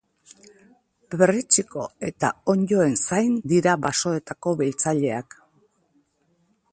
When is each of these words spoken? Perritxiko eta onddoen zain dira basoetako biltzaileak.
Perritxiko 1.15 1.83
eta 2.07 2.31
onddoen 2.55 2.97
zain 3.09 3.37
dira 3.53 3.77
basoetako 3.85 4.57
biltzaileak. 4.63 5.41